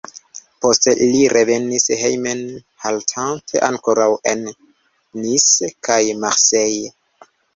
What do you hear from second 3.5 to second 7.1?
ankoraŭ en Nice kaj Marseille.